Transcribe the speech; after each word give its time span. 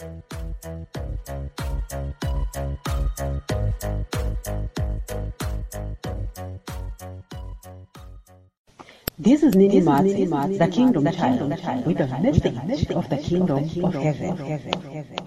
This 0.00 0.08
is 9.42 9.54
Nini 9.54 9.82
Mats, 9.82 10.14
the 10.56 10.68
Kingdom 10.72 11.04
Child, 11.12 11.50
with 11.84 12.00
a 12.00 12.06
message 12.22 12.56
of 12.92 13.10
the 13.10 13.18
Kingdom 13.18 13.58
of 13.84 13.92
Heaven. 13.92 15.19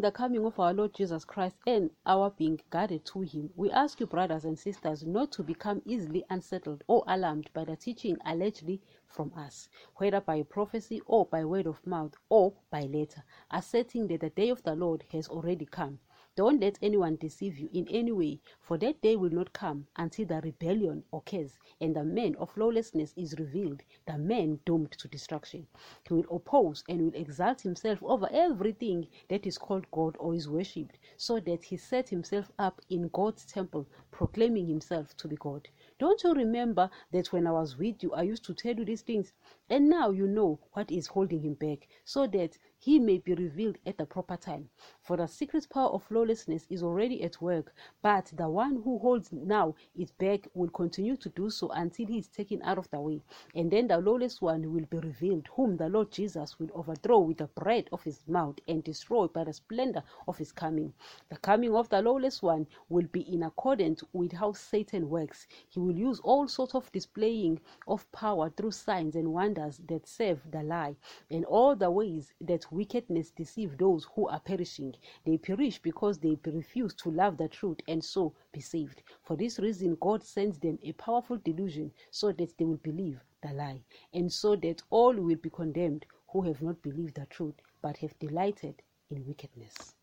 The 0.00 0.12
coming 0.12 0.44
of 0.46 0.60
our 0.60 0.72
Lord 0.72 0.94
Jesus 0.94 1.24
Christ 1.24 1.56
and 1.66 1.90
our 2.06 2.30
being 2.30 2.60
guided 2.70 3.04
to 3.06 3.22
him, 3.22 3.50
we 3.56 3.68
ask 3.72 3.98
you, 3.98 4.06
brothers 4.06 4.44
and 4.44 4.56
sisters, 4.56 5.04
not 5.04 5.32
to 5.32 5.42
become 5.42 5.82
easily 5.84 6.24
unsettled 6.30 6.84
or 6.86 7.02
alarmed 7.08 7.50
by 7.52 7.64
the 7.64 7.74
teaching 7.74 8.16
allegedly 8.24 8.80
from 9.08 9.32
us, 9.34 9.68
whether 9.96 10.20
by 10.20 10.44
prophecy 10.44 11.02
or 11.04 11.26
by 11.26 11.44
word 11.44 11.66
of 11.66 11.84
mouth 11.84 12.14
or 12.28 12.52
by 12.70 12.82
letter, 12.82 13.24
asserting 13.50 14.06
that 14.06 14.20
the 14.20 14.30
day 14.30 14.50
of 14.50 14.62
the 14.62 14.76
Lord 14.76 15.02
has 15.10 15.26
already 15.26 15.66
come. 15.66 15.98
Don't 16.38 16.60
let 16.60 16.78
anyone 16.80 17.16
deceive 17.16 17.58
you 17.58 17.68
in 17.72 17.88
any 17.88 18.12
way, 18.12 18.38
for 18.60 18.78
that 18.78 19.00
day 19.00 19.16
will 19.16 19.28
not 19.28 19.52
come 19.52 19.88
until 19.96 20.24
the 20.24 20.40
rebellion 20.40 21.02
occurs 21.12 21.58
and 21.80 21.96
the 21.96 22.04
man 22.04 22.36
of 22.36 22.56
lawlessness 22.56 23.12
is 23.16 23.34
revealed, 23.40 23.82
the 24.06 24.16
man 24.16 24.60
doomed 24.64 24.92
to 24.92 25.08
destruction. 25.08 25.66
He 26.06 26.14
will 26.14 26.36
oppose 26.36 26.84
and 26.88 27.02
will 27.02 27.20
exalt 27.20 27.62
himself 27.62 28.00
over 28.04 28.28
everything 28.30 29.08
that 29.28 29.48
is 29.48 29.58
called 29.58 29.90
God 29.90 30.14
or 30.20 30.32
is 30.32 30.48
worshipped, 30.48 31.00
so 31.16 31.40
that 31.40 31.64
he 31.64 31.76
set 31.76 32.08
himself 32.08 32.52
up 32.56 32.80
in 32.88 33.08
God's 33.08 33.44
temple, 33.44 33.88
proclaiming 34.12 34.68
himself 34.68 35.16
to 35.16 35.26
be 35.26 35.34
God. 35.34 35.68
Don't 35.98 36.22
you 36.22 36.34
remember 36.34 36.88
that 37.10 37.32
when 37.32 37.48
I 37.48 37.50
was 37.50 37.76
with 37.76 38.00
you, 38.00 38.12
I 38.12 38.22
used 38.22 38.44
to 38.44 38.54
tell 38.54 38.76
you 38.76 38.84
these 38.84 39.02
things? 39.02 39.32
And 39.68 39.88
now 39.88 40.10
you 40.10 40.28
know 40.28 40.60
what 40.72 40.92
is 40.92 41.08
holding 41.08 41.40
him 41.40 41.54
back, 41.54 41.88
so 42.04 42.28
that 42.28 42.56
he 42.78 42.98
may 42.98 43.18
be 43.18 43.34
revealed 43.34 43.76
at 43.84 43.98
the 43.98 44.06
proper 44.06 44.36
time. 44.36 44.68
For 45.02 45.16
the 45.16 45.26
secret 45.26 45.68
power 45.68 45.88
of 45.88 46.08
lawlessness 46.10 46.66
is 46.70 46.82
already 46.82 47.22
at 47.22 47.40
work, 47.42 47.74
but 48.02 48.32
the 48.36 48.48
one 48.48 48.82
who 48.84 48.98
holds 48.98 49.32
now 49.32 49.74
its 49.96 50.12
back 50.12 50.48
will 50.54 50.70
continue 50.70 51.16
to 51.16 51.28
do 51.30 51.50
so 51.50 51.68
until 51.70 52.06
he 52.06 52.18
is 52.18 52.28
taken 52.28 52.62
out 52.62 52.78
of 52.78 52.88
the 52.90 53.00
way. 53.00 53.20
And 53.54 53.70
then 53.70 53.88
the 53.88 53.98
lawless 53.98 54.40
one 54.40 54.72
will 54.72 54.86
be 54.86 54.98
revealed, 54.98 55.48
whom 55.54 55.76
the 55.76 55.88
Lord 55.88 56.10
Jesus 56.12 56.58
will 56.58 56.70
overthrow 56.74 57.18
with 57.18 57.38
the 57.38 57.46
breath 57.48 57.86
of 57.92 58.02
his 58.04 58.26
mouth 58.28 58.56
and 58.68 58.84
destroy 58.84 59.26
by 59.26 59.44
the 59.44 59.52
splendor 59.52 60.02
of 60.26 60.38
his 60.38 60.52
coming. 60.52 60.92
The 61.30 61.36
coming 61.36 61.74
of 61.74 61.88
the 61.88 62.00
lawless 62.00 62.42
one 62.42 62.66
will 62.88 63.06
be 63.10 63.20
in 63.22 63.42
accordance 63.42 64.04
with 64.12 64.32
how 64.32 64.52
Satan 64.52 65.10
works. 65.10 65.46
He 65.68 65.80
will 65.80 65.96
use 65.96 66.20
all 66.20 66.46
sorts 66.48 66.74
of 66.74 66.90
displaying 66.92 67.60
of 67.86 68.10
power 68.12 68.50
through 68.50 68.72
signs 68.72 69.16
and 69.16 69.32
wonders 69.32 69.80
that 69.88 70.06
serve 70.06 70.40
the 70.50 70.62
lie, 70.62 70.96
and 71.30 71.44
all 71.44 71.74
the 71.74 71.90
ways 71.90 72.32
that 72.40 72.67
wickedness 72.70 73.30
deceive 73.30 73.76
those 73.78 74.06
who 74.14 74.28
are 74.28 74.40
perishing. 74.40 74.94
They 75.24 75.38
perish 75.38 75.78
because 75.80 76.18
they 76.18 76.38
refuse 76.46 76.94
to 76.94 77.10
love 77.10 77.36
the 77.36 77.48
truth 77.48 77.78
and 77.88 78.04
so 78.04 78.34
be 78.52 78.60
saved. 78.60 79.02
For 79.22 79.36
this 79.36 79.58
reason, 79.58 79.96
God 80.00 80.22
sends 80.24 80.58
them 80.58 80.78
a 80.82 80.92
powerful 80.92 81.38
delusion 81.38 81.92
so 82.10 82.32
that 82.32 82.56
they 82.56 82.64
will 82.64 82.78
believe 82.78 83.20
the 83.42 83.52
lie, 83.52 83.82
and 84.12 84.32
so 84.32 84.56
that 84.56 84.82
all 84.90 85.14
will 85.14 85.36
be 85.36 85.50
condemned 85.50 86.06
who 86.28 86.42
have 86.42 86.60
not 86.62 86.82
believed 86.82 87.14
the 87.14 87.26
truth 87.26 87.54
but 87.82 87.96
have 87.98 88.18
delighted 88.18 88.82
in 89.10 89.26
wickedness. 89.26 89.94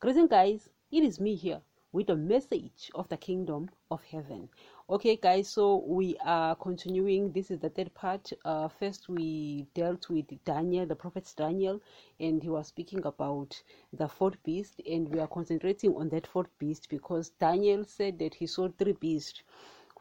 Greeting, 0.00 0.26
guys. 0.26 0.68
It 0.90 1.04
is 1.04 1.20
me 1.20 1.34
here 1.34 1.62
with 1.92 2.10
a 2.10 2.16
message 2.16 2.90
of 2.94 3.08
the 3.08 3.16
kingdom 3.16 3.70
of 3.90 4.02
heaven 4.02 4.48
okay 4.92 5.16
guys 5.16 5.48
so 5.48 5.82
we 5.86 6.14
are 6.22 6.54
continuing. 6.56 7.32
This 7.32 7.50
is 7.50 7.60
the 7.60 7.70
third 7.70 7.94
part. 7.94 8.30
Uh, 8.44 8.68
first 8.68 9.08
we 9.08 9.64
dealt 9.72 10.10
with 10.10 10.26
daniel 10.44 10.84
the 10.84 10.94
prophet 10.94 11.32
daniel 11.34 11.80
and 12.20 12.42
he 12.42 12.50
was 12.50 12.66
speaking 12.66 13.00
about 13.06 13.62
the 13.94 14.06
fourth 14.06 14.36
beast 14.44 14.82
and 14.86 15.08
we 15.08 15.18
are 15.18 15.28
concentrating 15.28 15.94
on 15.96 16.10
that 16.10 16.26
fourth 16.26 16.50
beast 16.58 16.88
because 16.90 17.30
daniel 17.40 17.84
said 17.86 18.18
that 18.18 18.34
he 18.34 18.46
saw 18.46 18.68
three 18.78 18.92
beasts 18.92 19.42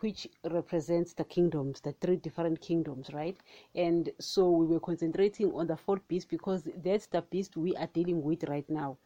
which 0.02 0.28
represents 0.50 1.14
the 1.14 1.24
kingdoms, 1.24 1.80
the 1.82 1.92
three 2.02 2.16
different 2.16 2.60
kingdoms, 2.60 3.14
right? 3.14 3.38
And 3.76 4.10
so 4.20 4.50
we 4.50 4.66
were 4.66 4.80
concentrating 4.80 5.52
on 5.54 5.68
the 5.68 5.78
fourth 5.78 6.08
beast 6.08 6.28
because 6.28 6.68
that's 6.84 7.06
the 7.06 7.22
beast 7.22 7.56
we 7.56 7.76
are 7.76 7.88
dealing 7.94 8.24
with 8.24 8.44
right 8.46 8.68
now 8.68 8.98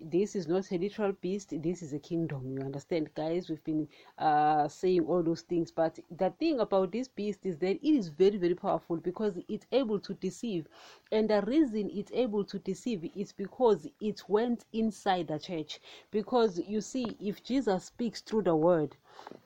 this 0.00 0.36
is 0.36 0.46
not 0.46 0.70
a 0.70 0.78
literal 0.78 1.12
beast 1.20 1.52
this 1.62 1.82
is 1.82 1.92
a 1.92 1.98
kingdom 1.98 2.50
you 2.50 2.60
understand? 2.64 3.10
Guys 3.14 3.48
we've 3.48 3.62
been 3.64 3.88
uh, 4.18 4.68
saying 4.68 5.04
all 5.06 5.22
those 5.22 5.42
things 5.42 5.70
but 5.70 5.98
the 6.10 6.30
thing 6.38 6.60
about 6.60 6.92
this 6.92 7.08
beast 7.08 7.44
is 7.44 7.58
that 7.58 7.76
it 7.76 7.94
is 7.94 8.08
very 8.08 8.36
very 8.36 8.54
powerful 8.54 8.96
because 8.96 9.38
it's 9.48 9.66
able 9.72 9.98
to 10.00 10.14
deceive. 10.14 10.66
And 11.12 11.30
the 11.30 11.42
reason 11.42 11.90
it's 11.92 12.12
able 12.12 12.44
to 12.44 12.58
deceive 12.58 13.10
is 13.16 13.32
because 13.32 13.86
it 14.00 14.22
went 14.28 14.64
inside 14.72 15.28
the 15.28 15.38
church. 15.38 15.80
Because 16.10 16.58
you 16.58 16.80
see 16.80 17.16
if 17.20 17.42
jesus 17.42 17.84
speaks 17.84 18.20
through 18.20 18.42
the 18.42 18.56
word 18.56 18.96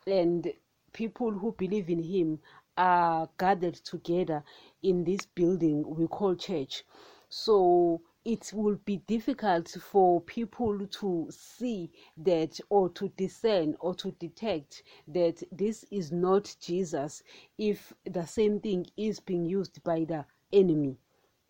and 0.06 0.52
people 0.92 1.30
who 1.30 1.52
believe 1.52 1.88
in 1.88 2.02
him 2.02 2.38
are 2.76 3.28
gathered 3.38 3.74
together 3.74 4.42
in 4.82 5.04
this 5.04 5.26
building 5.26 5.84
we 5.86 6.06
call 6.06 6.34
church. 6.34 6.84
So 7.28 8.00
it 8.24 8.52
will 8.54 8.76
be 8.84 8.98
difficult 8.98 9.68
for 9.68 10.20
people 10.20 10.86
to 10.86 11.28
see 11.30 11.90
that 12.16 12.58
or 12.68 12.88
to 12.90 13.08
discern 13.16 13.74
or 13.80 13.94
to 13.96 14.12
detect 14.12 14.82
that 15.08 15.42
this 15.50 15.84
is 15.90 16.12
not 16.12 16.54
Jesus 16.60 17.22
if 17.58 17.92
the 18.04 18.24
same 18.24 18.60
thing 18.60 18.86
is 18.96 19.18
being 19.20 19.44
used 19.44 19.82
by 19.82 20.04
the 20.04 20.24
enemy. 20.52 20.96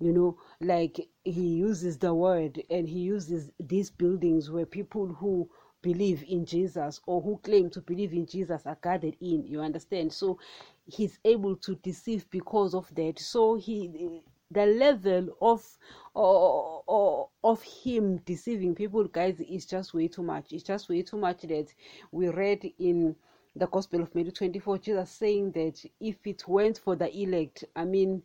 You 0.00 0.12
know, 0.12 0.38
like 0.61 1.09
he 1.22 1.47
uses 1.49 1.99
the 1.99 2.15
word 2.15 2.61
and 2.71 2.88
he 2.88 3.00
uses 3.00 3.50
these 3.61 3.91
buildings 3.91 4.50
where 4.50 4.66
people 4.66 5.06
who 5.06 5.49
believe 5.82 6.25
in 6.27 6.44
Jesus 6.47 7.00
or 7.06 7.21
who 7.21 7.38
claim 7.38 7.71
to 7.71 7.81
believe 7.81 8.12
in 8.12 8.27
Jesus 8.27 8.66
are 8.66 8.78
gathered 8.82 9.16
in. 9.21 9.44
You 9.47 9.61
understand? 9.61 10.12
So 10.12 10.38
he's 10.87 11.19
able 11.25 11.56
to 11.56 11.75
deceive 11.77 12.28
because 12.31 12.75
of 12.75 12.93
that. 12.94 13.19
So 13.19 13.56
he 13.56 14.22
the 14.53 14.67
level 14.67 15.29
of 15.41 15.79
uh, 16.15 17.49
of 17.49 17.63
him 17.63 18.19
deceiving 18.19 18.75
people 18.75 19.05
guys 19.05 19.41
is 19.41 19.65
just 19.67 19.95
way 19.95 20.09
too 20.09 20.23
much 20.23 20.53
it's 20.53 20.63
just 20.63 20.89
way 20.89 21.03
too 21.03 21.17
much 21.17 21.43
that 21.43 21.73
we 22.11 22.29
read 22.29 22.71
in 22.79 23.17
the 23.57 23.67
gospel 23.67 24.03
of 24.03 24.15
matthew 24.15 24.31
24 24.33 24.79
jesus 24.79 25.11
saying 25.11 25.51
that 25.53 25.83
if 26.01 26.17
it 26.27 26.47
went 26.47 26.79
for 26.79 26.97
the 26.97 27.15
elect 27.17 27.65
i 27.77 27.85
mean 27.85 28.23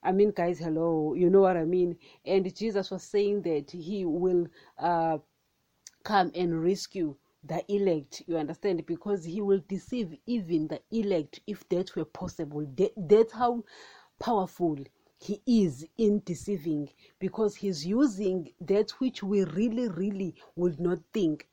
I 0.00 0.12
mean, 0.12 0.30
guys, 0.30 0.60
hello, 0.60 1.14
you 1.14 1.28
know 1.28 1.40
what 1.40 1.56
I 1.56 1.64
mean? 1.64 1.96
And 2.24 2.54
Jesus 2.54 2.92
was 2.92 3.02
saying 3.02 3.42
that 3.42 3.72
he 3.72 4.04
will 4.04 4.46
uh, 4.78 5.18
come 6.04 6.30
and 6.34 6.62
rescue 6.62 7.16
the 7.44 7.64
elect, 7.72 8.22
you 8.26 8.36
understand? 8.36 8.86
Because 8.86 9.24
he 9.24 9.40
will 9.40 9.60
deceive 9.68 10.16
even 10.26 10.68
the 10.68 10.80
elect 10.90 11.40
if 11.46 11.68
that 11.68 11.94
were 11.96 12.04
possible. 12.04 12.66
That, 12.76 12.92
that's 12.96 13.32
how 13.32 13.64
powerful 14.20 14.78
he 15.18 15.42
is 15.46 15.86
in 15.98 16.22
deceiving 16.24 16.90
because 17.18 17.56
he's 17.56 17.86
using 17.86 18.52
that 18.60 18.90
which 19.00 19.22
we 19.22 19.44
really, 19.44 19.88
really 19.88 20.34
would 20.56 20.80
not 20.80 20.98
think 21.12 21.48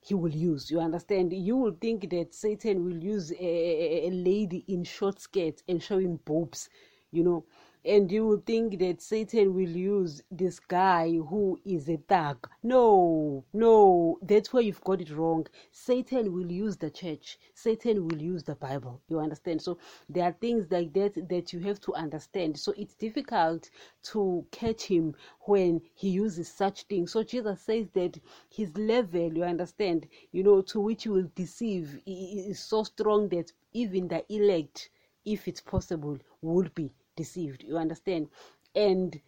he 0.00 0.14
will 0.14 0.34
use. 0.34 0.70
You 0.70 0.80
understand? 0.80 1.32
You 1.32 1.56
will 1.56 1.76
think 1.80 2.10
that 2.10 2.34
Satan 2.34 2.84
will 2.84 3.02
use 3.02 3.32
a, 3.32 4.08
a 4.08 4.10
lady 4.10 4.64
in 4.68 4.84
short 4.84 5.20
skirts 5.20 5.62
and 5.68 5.82
showing 5.82 6.16
boobs, 6.24 6.68
you 7.10 7.22
know, 7.24 7.44
and 7.86 8.10
you 8.10 8.42
think 8.44 8.80
that 8.80 9.00
Satan 9.00 9.54
will 9.54 9.68
use 9.68 10.20
this 10.28 10.58
guy 10.58 11.12
who 11.12 11.56
is 11.64 11.88
a 11.88 11.98
thug. 11.98 12.48
No, 12.64 13.44
no, 13.52 14.18
that's 14.22 14.52
where 14.52 14.62
you've 14.62 14.82
got 14.82 15.00
it 15.00 15.10
wrong. 15.10 15.46
Satan 15.70 16.32
will 16.32 16.50
use 16.50 16.76
the 16.76 16.90
church, 16.90 17.38
Satan 17.54 18.08
will 18.08 18.20
use 18.20 18.42
the 18.42 18.56
Bible. 18.56 19.00
You 19.08 19.20
understand? 19.20 19.62
So 19.62 19.78
there 20.08 20.24
are 20.24 20.32
things 20.32 20.66
like 20.70 20.92
that 20.94 21.28
that 21.28 21.52
you 21.52 21.60
have 21.60 21.80
to 21.82 21.94
understand. 21.94 22.58
So 22.58 22.74
it's 22.76 22.96
difficult 22.96 23.70
to 24.10 24.44
catch 24.50 24.82
him 24.82 25.14
when 25.42 25.80
he 25.94 26.08
uses 26.08 26.48
such 26.48 26.82
things. 26.84 27.12
So 27.12 27.22
Jesus 27.22 27.60
says 27.60 27.86
that 27.94 28.18
his 28.50 28.76
level, 28.76 29.32
you 29.32 29.44
understand, 29.44 30.08
you 30.32 30.42
know, 30.42 30.60
to 30.62 30.80
which 30.80 31.04
he 31.04 31.10
will 31.10 31.30
deceive 31.36 32.00
is 32.04 32.58
so 32.58 32.82
strong 32.82 33.28
that 33.28 33.52
even 33.72 34.08
the 34.08 34.24
elect, 34.28 34.90
if 35.24 35.46
it's 35.46 35.60
possible, 35.60 36.18
would 36.42 36.74
be 36.74 36.90
deceived 37.16 37.64
you 37.64 37.76
understand? 37.76 38.28
And 38.74 39.20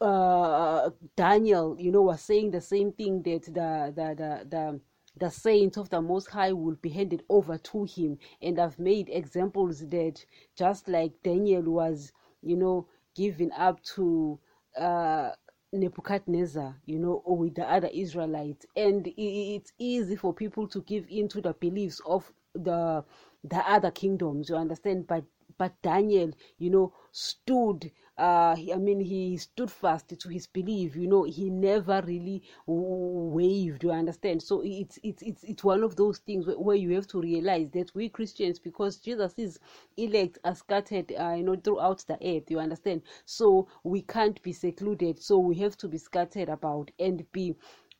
uh, 0.00 0.90
daniel 1.16 1.76
you 1.78 1.90
know 1.92 2.02
was 2.02 2.20
saying 2.22 2.50
the 2.50 2.60
same 2.60 2.92
thing 2.92 3.22
that 3.22 3.44
the 3.44 3.92
the 3.94 4.14
the, 4.16 4.46
the 4.48 4.80
the 5.18 5.30
saints 5.30 5.76
of 5.78 5.88
the 5.90 6.00
most 6.00 6.28
high 6.30 6.52
will 6.52 6.76
be 6.76 6.90
handed 6.90 7.22
over 7.30 7.58
to 7.58 7.84
him. 7.84 8.18
And 8.42 8.58
i've 8.58 8.78
made 8.78 9.08
examples 9.10 9.80
that 9.88 10.24
just 10.56 10.88
like 10.88 11.12
daniel 11.22 11.62
was 11.62 12.12
you 12.42 12.56
know 12.56 12.86
given 13.14 13.52
up 13.52 13.82
to 13.96 14.38
uh 14.78 15.30
Nebuchadnezzar, 15.72 16.76
you 16.86 16.98
know, 16.98 17.22
or 17.26 17.36
with 17.36 17.56
the 17.56 17.70
other 17.70 17.90
Israelites, 17.92 18.64
and 18.76 19.12
it's 19.18 19.72
easy 19.78 20.16
for 20.16 20.32
people 20.32 20.66
to 20.68 20.80
give 20.82 21.06
in 21.10 21.28
to 21.28 21.40
the 21.42 21.52
beliefs 21.54 22.00
of 22.06 22.32
the 22.54 23.04
the 23.44 23.58
other 23.70 23.90
kingdoms. 23.90 24.48
You 24.48 24.56
understand, 24.56 25.06
but 25.06 25.24
but 25.58 25.80
Daniel, 25.82 26.32
you 26.58 26.70
know, 26.70 26.92
stood 27.12 27.90
uh, 28.18 28.56
I 28.72 28.76
mean, 28.78 29.00
he 29.00 29.36
stood 29.36 29.70
fast 29.70 30.08
to 30.18 30.28
his 30.30 30.46
belief. 30.46 30.96
You 30.96 31.06
know, 31.06 31.24
he 31.24 31.50
never 31.50 32.02
really 32.06 32.42
waved. 32.66 33.84
You 33.84 33.90
understand? 33.90 34.42
So 34.42 34.62
it's 34.64 34.98
it's 35.02 35.22
it's 35.22 35.44
it's 35.44 35.62
one 35.64 35.82
of 35.82 35.96
those 35.96 36.18
things 36.18 36.46
where, 36.46 36.58
where 36.58 36.76
you 36.76 36.94
have 36.94 37.06
to 37.08 37.20
realize 37.20 37.70
that 37.72 37.94
we 37.94 38.08
Christians, 38.08 38.58
because 38.58 38.96
Jesus 38.96 39.34
is 39.36 39.58
elect, 39.98 40.38
are 40.44 40.54
scattered, 40.54 41.12
uh, 41.18 41.34
you 41.36 41.42
know, 41.42 41.56
throughout 41.56 42.04
the 42.06 42.14
earth. 42.26 42.50
You 42.50 42.58
understand? 42.58 43.02
So 43.26 43.68
we 43.84 44.00
can't 44.00 44.40
be 44.42 44.52
secluded. 44.54 45.22
So 45.22 45.38
we 45.38 45.56
have 45.56 45.76
to 45.78 45.88
be 45.88 45.98
scattered 45.98 46.48
about 46.48 46.90
and 46.98 47.30
be 47.32 47.54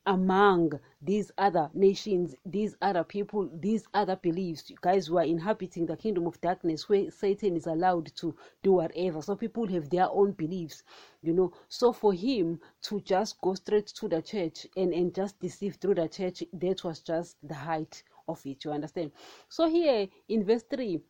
among 0.07 0.79
these 1.03 1.33
other 1.37 1.69
nations, 1.75 2.35
these 2.45 2.77
other 2.81 3.03
people, 3.05 3.51
these 3.61 3.87
other 3.93 4.17
beliefs, 4.17 4.71
you 4.71 4.77
guys 4.81 5.07
who 5.09 5.19
are 5.19 5.25
inhabiting 5.25 5.85
the 5.87 5.97
kingdom 5.97 6.27
of 6.27 6.41
darkness 6.41 6.89
where 6.89 7.11
Satan 7.11 7.57
is 7.57 7.67
allowed 7.67 8.15
to 8.17 8.35
do 8.63 8.73
whatever. 8.73 9.21
So 9.21 9.35
people 9.35 9.67
have 9.69 9.91
their 9.91 10.09
own 10.09 10.33
beliefs, 10.33 10.85
you 11.23 11.33
know. 11.33 11.53
So 11.69 11.93
for 11.93 12.13
him 12.13 12.61
to 12.83 13.01
just 13.01 13.41
go 13.41 13.55
straight 13.55 13.89
to 13.89 14.09
the 14.09 14.23
church 14.23 14.67
and, 14.77 14.95
and 14.95 15.15
just 15.15 15.39
deceive 15.41 15.75
through 15.77 15.97
the 15.97 16.09
church, 16.09 16.45
that 16.53 16.85
was 16.85 17.01
just 17.01 17.37
the 17.43 17.55
height 17.55 18.03
of 18.29 18.41
it, 18.47 18.65
you 18.65 18.73
understand? 18.73 19.11
So 19.49 19.69
here 19.69 20.09
in 20.29 20.45
verse 20.45 20.65
3, 20.71 21.01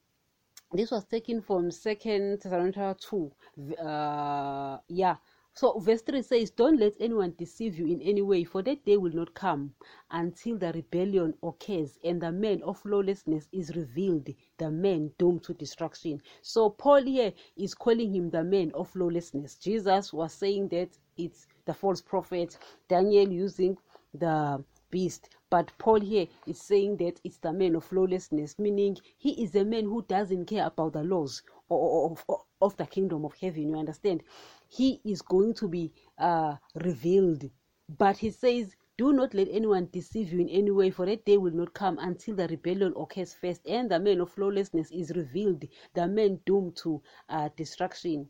this 0.72 0.90
was 0.90 1.04
taken 1.04 1.40
from 1.40 1.70
second 1.70 2.40
Thessalonians 2.40 2.96
2 3.08 3.32
uh 3.78 4.78
yeah 4.88 5.16
so 5.56 5.78
verse 5.78 6.02
3 6.02 6.20
says, 6.20 6.50
Don't 6.50 6.78
let 6.78 6.92
anyone 7.00 7.34
deceive 7.38 7.78
you 7.78 7.86
in 7.86 8.02
any 8.02 8.20
way, 8.20 8.44
for 8.44 8.60
that 8.62 8.84
day 8.84 8.98
will 8.98 9.14
not 9.14 9.32
come 9.32 9.72
until 10.10 10.58
the 10.58 10.70
rebellion 10.72 11.32
occurs 11.42 11.98
and 12.04 12.20
the 12.20 12.30
man 12.30 12.62
of 12.62 12.84
lawlessness 12.84 13.48
is 13.52 13.74
revealed, 13.74 14.28
the 14.58 14.70
man 14.70 15.10
doomed 15.18 15.42
to 15.44 15.54
destruction. 15.54 16.20
So 16.42 16.68
Paul 16.68 17.04
here 17.04 17.32
is 17.56 17.72
calling 17.72 18.14
him 18.14 18.28
the 18.28 18.44
man 18.44 18.70
of 18.74 18.94
lawlessness. 18.94 19.54
Jesus 19.56 20.12
was 20.12 20.34
saying 20.34 20.68
that 20.68 20.90
it's 21.16 21.46
the 21.64 21.72
false 21.72 22.02
prophet, 22.02 22.58
Daniel 22.88 23.32
using 23.32 23.78
the 24.12 24.62
beast. 24.90 25.30
But 25.50 25.72
Paul 25.78 26.00
here 26.00 26.26
is 26.46 26.60
saying 26.60 26.98
that 26.98 27.20
it's 27.24 27.38
the 27.38 27.52
man 27.52 27.76
of 27.76 27.90
lawlessness, 27.92 28.58
meaning 28.58 28.98
he 29.16 29.42
is 29.42 29.54
a 29.54 29.64
man 29.64 29.84
who 29.84 30.02
doesn't 30.02 30.46
care 30.46 30.66
about 30.66 30.92
the 30.92 31.02
laws 31.02 31.42
of, 31.70 32.22
of, 32.28 32.40
of 32.60 32.76
the 32.76 32.86
kingdom 32.86 33.24
of 33.24 33.34
heaven. 33.40 33.70
You 33.70 33.78
understand? 33.78 34.22
He 34.68 35.00
is 35.04 35.22
going 35.22 35.54
to 35.54 35.68
be 35.68 35.92
uh, 36.18 36.56
revealed. 36.74 37.44
But 37.88 38.18
he 38.18 38.30
says, 38.30 38.76
Do 38.98 39.12
not 39.12 39.34
let 39.34 39.48
anyone 39.48 39.88
deceive 39.92 40.32
you 40.32 40.40
in 40.40 40.48
any 40.48 40.70
way, 40.70 40.90
for 40.90 41.06
that 41.06 41.24
day 41.24 41.36
will 41.36 41.54
not 41.54 41.74
come 41.74 41.98
until 41.98 42.34
the 42.36 42.48
rebellion 42.48 42.94
occurs 42.96 43.34
first, 43.34 43.66
and 43.66 43.90
the 43.90 43.98
man 44.00 44.20
of 44.20 44.36
lawlessness 44.38 44.90
is 44.90 45.12
revealed, 45.16 45.64
the 45.94 46.06
man 46.08 46.40
doomed 46.46 46.76
to 46.76 47.02
uh, 47.28 47.48
destruction. 47.56 48.28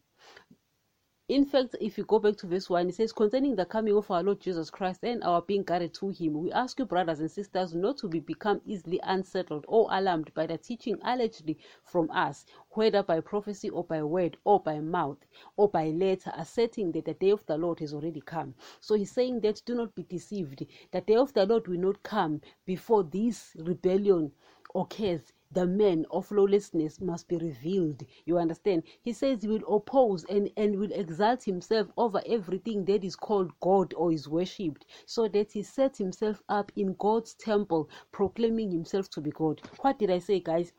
In 1.29 1.45
fact, 1.45 1.75
if 1.81 1.99
you 1.99 2.05
go 2.05 2.21
back 2.21 2.37
to 2.37 2.47
verse 2.47 2.71
1, 2.71 2.89
it 2.89 2.95
says, 2.95 3.13
Concerning 3.13 3.57
the 3.57 3.67
coming 3.67 3.97
of 3.97 4.09
our 4.13 4.23
Lord 4.23 4.39
Jesus 4.39 4.71
Christ 4.71 5.03
and 5.03 5.25
our 5.25 5.43
being 5.43 5.65
guided 5.65 5.93
to 5.95 6.11
him, 6.11 6.41
we 6.41 6.53
ask 6.53 6.79
you, 6.79 6.85
brothers 6.85 7.19
and 7.19 7.29
sisters, 7.29 7.75
not 7.75 7.99
to 7.99 8.09
be 8.09 8.21
become 8.21 8.61
easily 8.65 9.01
unsettled 9.03 9.65
or 9.67 9.89
alarmed 9.91 10.33
by 10.35 10.47
the 10.47 10.57
teaching 10.57 10.97
allegedly 11.03 11.59
from 11.83 12.09
us, 12.13 12.47
whether 12.71 13.03
by 13.03 13.19
prophecy 13.19 13.69
or 13.69 13.83
by 13.83 14.05
word 14.05 14.37
or 14.45 14.61
by 14.61 14.79
mouth 14.79 15.19
or 15.57 15.69
by 15.69 15.89
letter, 15.89 16.33
asserting 16.37 16.93
that 16.93 17.07
the 17.07 17.15
day 17.15 17.31
of 17.31 17.45
the 17.47 17.59
Lord 17.59 17.81
has 17.81 17.93
already 17.93 18.21
come. 18.21 18.55
So 18.81 18.95
he's 18.95 19.11
saying 19.11 19.41
that 19.41 19.63
do 19.67 19.75
not 19.75 19.97
be 19.97 20.05
deceived. 20.05 20.65
The 20.93 21.01
day 21.01 21.17
of 21.17 21.33
the 21.33 21.45
Lord 21.45 21.67
will 21.67 21.81
not 21.81 22.05
come 22.05 22.41
before 22.65 23.03
this 23.03 23.57
rebellion 23.59 24.31
occurs 24.77 25.33
the 25.53 25.67
man 25.67 26.05
of 26.11 26.31
lawlessness 26.31 27.01
must 27.01 27.29
be 27.29 27.37
revealed. 27.37 28.03
You 28.25 28.39
understand? 28.39 28.83
He 29.03 29.13
says 29.13 29.43
he 29.43 29.49
will 29.49 29.75
oppose 29.75 30.25
and, 30.25 30.51
and 30.57 30.79
will 30.79 30.93
exalt 30.93 31.45
himself 31.45 31.89
over 31.97 32.21
everything 32.27 32.85
that 32.87 33.05
is 33.05 33.17
called 33.17 33.53
God 33.61 33.95
or 33.97 34.13
is 34.13 34.29
worshipped, 34.29 34.87
so 35.07 35.29
that 35.29 35.53
he 35.53 35.63
sets 35.63 35.99
himself 35.99 36.43
up 36.49 36.73
in 36.77 36.95
God's 36.99 37.35
temple, 37.35 37.89
proclaiming 38.13 38.71
himself 38.71 39.09
to 39.11 39.21
be 39.21 39.31
God. 39.31 39.61
What 39.81 39.99
did 39.99 40.11
I 40.11 40.19
say, 40.19 40.41
guys? 40.41 40.73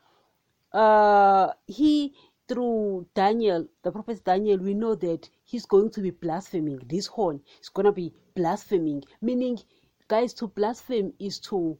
Uh, 0.73 1.53
he 1.65 2.13
through 2.47 3.05
Daniel, 3.13 3.67
the 3.83 3.91
prophet 3.91 4.23
Daniel, 4.23 4.57
we 4.57 4.73
know 4.73 4.95
that 4.95 5.29
he's 5.43 5.65
going 5.65 5.89
to 5.91 6.01
be 6.01 6.11
blaspheming. 6.11 6.79
This 6.87 7.05
horn 7.07 7.41
is 7.61 7.69
going 7.69 7.85
to 7.85 7.91
be 7.91 8.13
blaspheming, 8.35 9.03
meaning, 9.21 9.59
guys, 10.07 10.33
to 10.35 10.47
blaspheme 10.47 11.13
is 11.19 11.39
to 11.39 11.77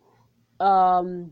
um 0.59 1.31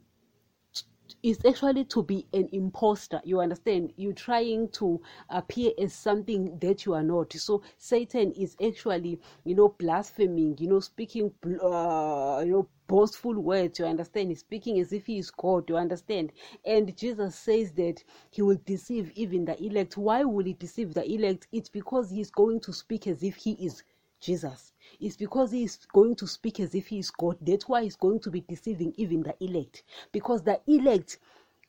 is 1.24 1.40
actually 1.46 1.86
to 1.86 2.04
be 2.04 2.26
an 2.34 2.50
imposter 2.52 3.22
you 3.24 3.40
understand? 3.40 3.94
You're 3.96 4.14
trying 4.14 4.70
to 4.70 5.02
appear 5.30 5.72
as 5.80 5.94
something 5.94 6.58
that 6.60 6.86
you 6.86 6.94
are 6.94 7.04
not. 7.04 7.34
So 7.34 7.62
satan 7.78 8.32
is 8.32 8.56
actually 8.64 9.20
you 9.44 9.56
know 9.56 9.70
blaspheming 9.70 10.58
you 10.60 10.68
know 10.68 10.80
speaking 10.80 11.32
uh, 11.62 12.42
you 12.46 12.52
know 12.52 12.68
boastful 12.88 13.34
words 13.34 13.80
you 13.80 13.86
understand? 13.86 14.30
He's 14.30 14.40
speaking 14.40 14.80
as 14.80 14.94
if 14.94 15.06
he 15.08 15.18
is 15.18 15.32
god 15.32 15.70
you 15.70 15.78
understand? 15.78 16.32
And 16.66 16.96
jesus 16.98 17.36
says 17.36 17.72
that 17.74 18.04
he 18.32 18.42
will 18.42 18.60
deceive 18.66 19.12
even 19.16 19.46
the 19.46 19.62
elect. 19.64 19.98
Why 19.98 20.24
will 20.24 20.46
he 20.46 20.54
deceive 20.54 20.94
the 20.94 21.10
elect? 21.12 21.48
It's 21.52 21.70
because 21.70 22.10
he's 22.10 22.32
going 22.32 22.60
to 22.62 22.74
speak 22.74 23.08
as 23.08 23.24
if 23.24 23.36
he 23.36 23.54
is 23.54 23.84
jesus 24.26 24.74
it's 25.00 25.18
because 25.18 25.52
he 25.52 25.64
is 25.64 25.78
going 25.94 26.16
to 26.16 26.28
speak 26.28 26.60
as 26.60 26.76
if 26.76 26.88
he 26.88 27.00
is 27.00 27.12
God. 27.12 27.38
That's 27.42 27.68
why 27.68 27.84
he's 27.84 27.96
going 27.96 28.20
to 28.22 28.32
be 28.32 28.42
deceiving 28.42 28.94
even 28.98 29.24
the 29.24 29.36
elect. 29.44 29.84
Because 30.12 30.44
the 30.44 30.62
elect, 30.68 31.20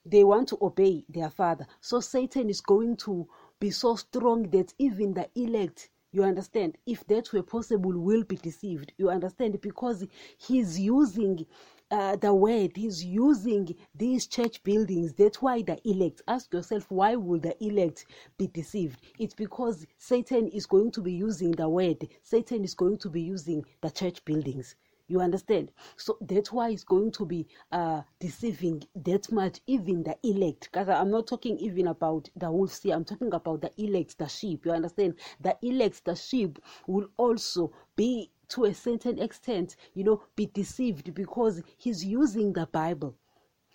they 0.04 0.24
want 0.24 0.48
to 0.48 0.58
obey 0.60 1.04
their 1.08 1.30
father. 1.30 1.66
So 1.80 2.00
Satan 2.00 2.48
is 2.48 2.60
going 2.60 2.96
to 2.98 3.28
be 3.58 3.70
so 3.70 3.96
strong 3.96 4.50
that 4.50 4.74
even 4.78 5.14
the 5.14 5.28
elect 5.34 5.90
you 6.16 6.24
understand? 6.24 6.78
If 6.86 7.06
that 7.08 7.30
were 7.34 7.42
possible 7.42 7.92
will 7.92 8.24
be 8.24 8.36
deceived. 8.36 8.90
You 8.96 9.10
understand? 9.10 9.60
Because 9.60 10.06
he's 10.38 10.80
using 10.80 11.44
uh, 11.90 12.16
the 12.16 12.34
word 12.34 12.72
he's 12.74 13.04
using 13.04 13.76
these 13.94 14.26
church 14.26 14.62
buildings. 14.64 15.12
That's 15.12 15.40
why 15.42 15.62
the 15.62 15.78
elect 15.88 16.22
ask 16.26 16.52
yourself 16.52 16.90
why 16.90 17.14
will 17.16 17.38
the 17.38 17.54
elect 17.62 18.06
be 18.38 18.48
deceived? 18.48 18.98
It's 19.18 19.34
because 19.34 19.86
satan 19.98 20.48
is 20.48 20.66
going 20.66 20.90
to 20.92 21.02
be 21.02 21.12
using 21.12 21.52
the 21.52 21.68
word. 21.68 22.08
Satan 22.22 22.64
is 22.64 22.74
going 22.74 22.98
to 22.98 23.10
be 23.10 23.20
using 23.20 23.64
the 23.82 23.90
church 23.90 24.24
buildings 24.24 24.74
you 25.08 25.20
understand? 25.20 25.70
So 25.96 26.18
that's 26.20 26.52
why 26.52 26.70
it's 26.70 26.84
going 26.84 27.12
to 27.12 27.26
be 27.26 27.46
uh 27.72 28.02
deceiving 28.18 28.82
that 28.94 29.30
much 29.30 29.60
even 29.66 30.02
the 30.02 30.16
elect. 30.22 30.68
Because 30.72 30.88
i'm 30.88 31.10
not 31.10 31.26
talking 31.26 31.58
even 31.58 31.88
about 31.88 32.28
the 32.36 32.50
wolves 32.50 32.82
here 32.82 32.94
i'm 32.94 33.04
talking 33.04 33.32
about 33.32 33.60
the 33.60 33.72
elect 33.76 34.18
the 34.18 34.28
sheep. 34.28 34.64
You 34.66 34.72
understand? 34.72 35.14
The 35.40 35.56
elect 35.62 36.04
the 36.04 36.14
sheep 36.14 36.58
will 36.86 37.08
also 37.16 37.72
be 37.96 38.30
to 38.48 38.64
a 38.64 38.74
certain 38.74 39.18
extent, 39.20 39.76
you 39.94 40.04
know, 40.04 40.22
be 40.36 40.46
deceived 40.46 41.12
because 41.14 41.62
he's 41.76 42.04
using 42.04 42.52
the 42.52 42.66
Bible. 42.66 43.16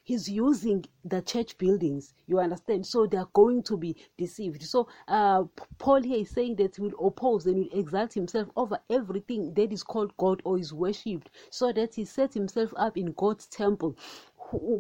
He's 0.04 0.30
using 0.30 0.86
the 1.06 1.22
church 1.22 1.58
buildings, 1.58 2.14
you 2.28 2.40
understand? 2.40 2.86
So 2.86 3.06
they 3.06 3.18
are 3.18 3.30
going 3.34 3.64
to 3.64 3.78
be 3.78 3.96
deceived. 4.18 4.64
So 4.64 4.88
uh, 5.08 5.44
Paul 5.78 6.02
here 6.02 6.20
is 6.20 6.30
saying 6.30 6.56
that 6.58 6.76
he 6.76 6.82
will 6.82 7.08
oppose 7.08 7.46
and 7.46 7.58
will 7.58 7.80
exalt 7.80 8.14
himself 8.14 8.50
over 8.56 8.80
everything 8.90 9.54
that 9.54 9.72
is 9.72 9.84
called 9.84 10.16
God 10.18 10.42
or 10.44 10.58
is 10.58 10.74
worshipped, 10.74 11.30
so 11.50 11.72
that 11.72 11.96
he 11.96 12.06
set 12.06 12.34
himself 12.34 12.74
up 12.76 12.98
in 12.98 13.14
God's 13.14 13.48
temple 13.48 13.96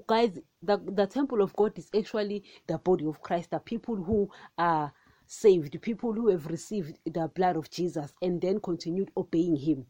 guys 0.06 0.38
the, 0.62 0.78
the 0.86 1.08
temple 1.08 1.42
of 1.42 1.56
god 1.56 1.72
is 1.78 1.90
actually 1.98 2.44
the 2.68 2.78
body 2.80 3.06
of 3.06 3.22
christ 3.22 3.52
the 3.52 3.60
people 3.60 3.96
who 3.96 4.30
are 4.58 4.92
saved, 5.32 5.82
people 5.82 6.12
who 6.12 6.28
have 6.28 6.46
received 6.48 7.00
the 7.06 7.30
blood 7.30 7.56
of 7.56 7.70
Jesus 7.70 8.14
and 8.22 8.42
then 8.42 8.60
continued 8.60 9.12
obeying 9.16 9.56
him 9.56 9.86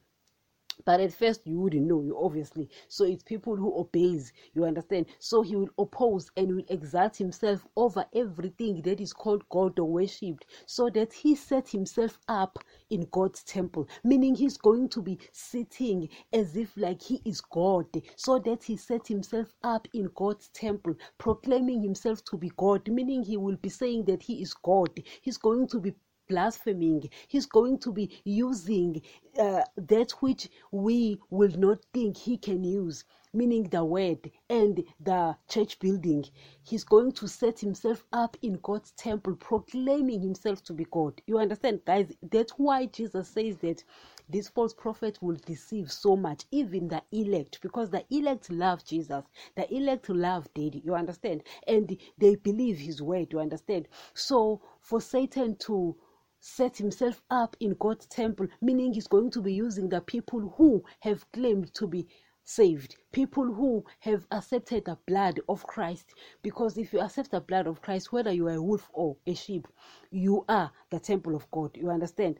but 0.86 1.00
at 1.00 1.14
first 1.14 1.46
you 1.46 1.60
wouldn't 1.60 1.88
know 1.88 2.02
you 2.02 2.18
obviously. 2.22 2.70
So 2.88 3.06
it's 3.06 3.24
people 3.24 3.56
who 3.56 3.78
obeys 3.80 4.32
you 4.54 4.66
understand? 4.66 5.08
So 5.20 5.42
he 5.42 5.56
will 5.56 5.70
oppose 5.78 6.30
and 6.38 6.56
will 6.56 6.64
exalt 6.70 7.18
himself 7.18 7.66
over 7.76 8.06
everything 8.14 8.82
that 8.84 9.00
is 9.00 9.14
called 9.14 9.48
god 9.50 9.80
or 9.80 9.86
worshipped 9.86 10.46
so 10.66 10.90
that 10.90 11.14
he 11.14 11.36
set 11.36 11.70
himself 11.70 12.20
up 12.28 12.60
in 12.90 13.08
god's 13.12 13.44
temple 13.44 13.88
meaning 14.04 14.36
he's 14.36 14.58
going 14.58 14.90
to 14.90 15.02
be 15.02 15.18
sitting 15.32 16.10
as 16.34 16.56
if 16.56 16.76
like 16.76 17.02
he 17.02 17.22
is 17.26 17.42
god 17.42 17.86
so 18.16 18.40
that 18.40 18.64
he 18.64 18.76
set 18.78 19.08
himself 19.08 19.54
up 19.64 19.88
in 19.94 20.10
god's 20.16 20.50
temple 20.50 20.94
proclaiming 21.18 21.82
himself 21.82 22.24
to 22.26 22.38
be 22.38 22.52
god 22.58 22.88
meaning 22.90 23.24
he 23.24 23.38
will 23.38 23.58
be 23.58 23.70
saying 23.70 24.04
that 24.06 24.24
he 24.24 24.42
is 24.42 24.54
god. 24.54 24.90
He's 25.22 25.38
going 25.38 25.68
to 25.68 25.80
be 25.80 25.94
blaspheming 26.32 27.02
he's 27.28 27.46
going 27.46 27.78
to 27.78 27.92
be 27.92 28.06
using 28.24 29.02
uh, 29.40 29.62
that 29.78 30.12
which 30.24 30.44
we 30.72 31.20
will 31.30 31.56
not 31.58 31.80
think 31.94 32.18
he 32.18 32.38
can 32.38 32.64
use 32.64 33.04
meaning 33.34 33.64
the 33.70 33.84
word 33.84 34.30
and 34.50 34.84
the 35.00 35.36
church 35.48 35.80
building. 35.80 36.26
He's 36.64 36.84
going 36.84 37.14
to 37.14 37.28
set 37.28 37.60
himself 37.60 38.06
up 38.12 38.36
in 38.42 38.60
God's 38.62 38.92
temple, 38.92 39.36
proclaiming 39.36 40.22
himself 40.22 40.64
to 40.66 40.74
be 40.74 40.86
God. 40.92 41.22
You 41.28 41.40
understand, 41.40 41.82
guys? 41.86 42.12
That's 42.30 42.52
why 42.54 42.88
Jesus 42.88 43.30
says 43.30 43.58
that 43.58 43.84
this 44.30 44.50
false 44.50 44.74
prophet 44.74 45.18
will 45.22 45.38
deceive 45.46 45.92
so 45.92 46.16
much, 46.16 46.44
even 46.52 46.88
the 46.88 47.02
elect, 47.12 47.60
because 47.62 47.90
the 47.90 48.06
elect 48.10 48.50
love 48.52 48.84
Jesus, 48.86 49.24
the 49.56 49.74
elect 49.74 50.10
love 50.10 50.48
Daddy. 50.54 50.82
You 50.86 50.96
understand? 50.96 51.44
And 51.68 51.98
they 52.18 52.36
believe 52.36 52.80
his 52.80 53.02
word. 53.02 53.32
You 53.32 53.40
understand? 53.40 53.88
So 54.14 54.62
for 54.82 55.02
Satan 55.02 55.56
to 55.62 55.96
set 56.42 56.76
himself 56.76 57.22
up 57.30 57.56
in 57.60 57.76
God's 57.80 58.08
temple, 58.08 58.48
meaning 58.60 58.94
he's 58.94 59.08
going 59.08 59.32
to 59.32 59.42
be 59.42 59.54
using 59.54 59.88
the 59.88 60.02
people 60.02 60.54
who 60.58 60.84
have 61.00 61.32
claimed 61.32 61.74
to 61.76 61.88
be 61.88 62.08
saved 62.44 62.96
people 63.12 63.54
who 63.54 63.86
have 64.00 64.26
accepted 64.32 64.84
the 64.86 64.98
blood 65.06 65.40
of 65.48 65.66
Christ. 65.68 66.14
Because 66.42 66.78
if 66.78 66.92
you 66.92 67.00
accept 67.00 67.32
the 67.32 67.40
blood 67.40 67.68
of 67.68 67.82
Christ 67.82 68.12
whether 68.12 68.32
you 68.32 68.48
are 68.48 68.56
a 68.56 68.62
wolf 68.62 68.90
or 68.94 69.16
a 69.28 69.34
sheep 69.36 69.68
you 70.10 70.44
are 70.50 70.72
the 70.90 71.00
temple 71.00 71.36
of 71.36 71.50
God 71.52 71.78
you 71.78 71.90
understand? 71.90 72.40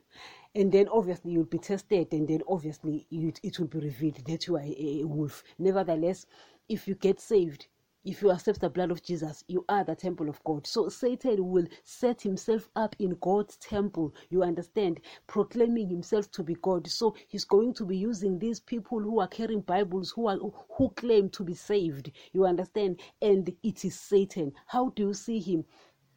And 0.54 0.72
then 0.72 0.88
obviously 0.88 1.32
you'll 1.32 1.44
be 1.44 1.58
tested 1.58 2.12
and 2.12 2.26
then 2.26 2.42
obviously 2.48 3.06
it, 3.10 3.58
will 3.58 3.68
be 3.68 3.78
revealed 3.78 4.24
that 4.26 4.46
you 4.46 4.56
are 4.56 4.64
a 4.64 5.04
wolf. 5.04 5.44
Nevertheless 5.58 6.26
if 6.68 6.88
you 6.88 6.94
get 6.94 7.20
saved 7.20 7.68
if 8.04 8.22
you 8.22 8.30
accept 8.30 8.60
the 8.60 8.68
blood 8.70 8.90
of 8.90 9.02
Jesus, 9.02 9.44
you 9.48 9.64
are 9.68 9.84
the 9.84 9.94
temple 9.94 10.28
of 10.28 10.42
God. 10.44 10.66
So 10.66 10.88
Satan 10.88 11.48
will 11.48 11.66
set 11.84 12.20
himself 12.20 12.68
up 12.74 12.96
in 12.98 13.16
God's 13.20 13.56
temple, 13.56 14.14
you 14.30 14.42
understand, 14.42 15.00
proclaiming 15.26 15.88
himself 15.88 16.30
to 16.32 16.42
be 16.42 16.54
God. 16.62 16.88
So 16.88 17.14
he's 17.28 17.44
going 17.44 17.74
to 17.74 17.84
be 17.84 17.96
using 17.96 18.38
these 18.38 18.60
people 18.60 19.00
who 19.00 19.20
are 19.20 19.28
carrying 19.28 19.60
Bibles, 19.60 20.10
who 20.10 20.26
are 20.28 20.38
who 20.38 20.90
claim 20.90 21.28
to 21.30 21.44
be 21.44 21.54
saved, 21.54 22.10
you 22.32 22.44
understand, 22.44 23.00
and 23.20 23.54
it 23.62 23.84
is 23.84 23.98
Satan. 23.98 24.52
How 24.66 24.90
do 24.90 25.08
you 25.08 25.14
see 25.14 25.38
him? 25.38 25.64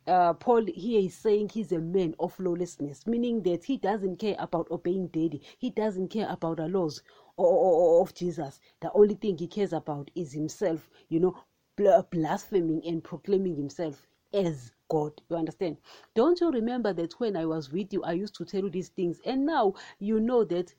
Uh, 0.08 0.34
Paul 0.34 0.66
here 0.68 1.02
is 1.02 1.16
saying 1.16 1.50
he's 1.50 1.72
a 1.72 1.80
man 1.80 2.14
of 2.20 2.40
lawlessness, 2.40 3.08
meaning 3.08 3.42
that 3.42 3.64
he 3.64 3.78
doesn't 3.78 4.18
care 4.18 4.36
about 4.38 4.70
obeying 4.70 5.08
daddy, 5.08 5.42
he 5.58 5.72
doesn't 5.72 6.10
care 6.10 6.28
about 6.30 6.58
the 6.58 6.68
laws 6.68 7.02
of 7.38 8.14
Jesus. 8.14 8.60
The 8.82 8.92
only 8.94 9.16
thing 9.16 9.38
he 9.38 9.48
cares 9.48 9.74
about 9.74 10.12
is 10.16 10.32
himself, 10.32 10.90
you 11.10 11.20
know, 11.20 11.36
blaspheming 11.76 12.82
and 12.86 13.04
proclaiming 13.04 13.56
himself 13.56 14.08
as 14.34 14.72
God. 14.90 15.22
You 15.30 15.38
understand? 15.38 15.78
Don't 16.14 16.40
you 16.40 16.52
remember 16.52 16.94
that 16.94 17.14
when 17.20 17.36
I 17.36 17.46
was 17.46 17.72
with 17.72 17.92
you, 17.94 18.04
I 18.04 18.14
used 18.14 18.36
to 18.36 18.46
tell 18.46 18.62
you 18.62 18.70
these 18.70 18.90
things, 18.90 19.20
and 19.26 19.46
now 19.46 19.74
you 20.00 20.20
know 20.20 20.44
that 20.46 20.74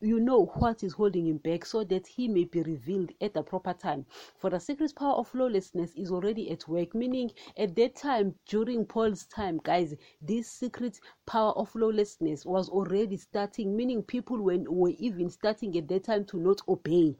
you 0.00 0.18
know 0.18 0.46
what 0.54 0.82
is 0.82 0.94
holding 0.94 1.26
him 1.26 1.36
back 1.36 1.66
so 1.66 1.84
that 1.84 2.06
he 2.06 2.28
may 2.28 2.44
be 2.44 2.62
revealed 2.62 3.12
at 3.20 3.34
the 3.34 3.42
proper 3.42 3.74
time. 3.74 4.06
For 4.38 4.48
the 4.48 4.58
secret 4.58 4.94
power 4.94 5.14
of 5.14 5.34
lawlessness 5.34 5.92
is 5.94 6.10
already 6.10 6.50
at 6.50 6.66
work, 6.66 6.94
meaning 6.94 7.30
at 7.58 7.76
that 7.76 7.94
time, 7.96 8.34
during 8.46 8.86
Paul's 8.86 9.26
time, 9.26 9.60
guys, 9.62 9.94
this 10.22 10.48
secret 10.48 10.98
power 11.26 11.52
of 11.52 11.74
lawlessness 11.74 12.46
was 12.46 12.70
already 12.70 13.18
starting, 13.18 13.76
meaning 13.76 14.02
people 14.02 14.38
were, 14.38 14.58
were 14.66 14.94
even 14.98 15.28
starting 15.28 15.76
at 15.76 15.88
that 15.88 16.04
time 16.04 16.24
to 16.26 16.38
not 16.38 16.62
obey. 16.68 17.14